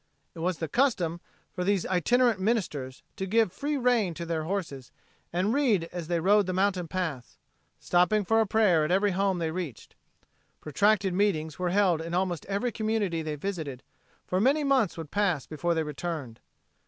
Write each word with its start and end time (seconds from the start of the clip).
It 0.33 0.39
was 0.39 0.57
the 0.57 0.67
custom 0.67 1.21
for 1.53 1.63
these 1.63 1.85
itinerant 1.85 2.39
ministers 2.39 3.03
to 3.17 3.27
give 3.27 3.53
free 3.53 3.77
rein 3.77 4.15
to 4.15 4.25
their 4.25 4.45
horses 4.45 4.91
and 5.31 5.53
read 5.53 5.83
as 5.93 6.07
they 6.07 6.19
rode 6.19 6.47
the 6.47 6.53
mountain 6.53 6.87
paths, 6.87 7.37
stopping 7.79 8.25
for 8.25 8.41
a 8.41 8.47
prayer 8.47 8.83
at 8.83 8.89
every 8.89 9.11
home 9.11 9.37
they 9.37 9.51
reached. 9.51 9.93
Protracted 10.59 11.13
meetings 11.13 11.59
were 11.59 11.69
held 11.69 12.01
in 12.01 12.15
almost 12.15 12.47
every 12.47 12.71
community 12.71 13.21
they 13.21 13.35
visited, 13.35 13.83
for 14.25 14.41
many 14.41 14.63
months 14.63 14.97
would 14.97 15.11
pass 15.11 15.45
before 15.45 15.75
they 15.75 15.83
returned. 15.83 16.39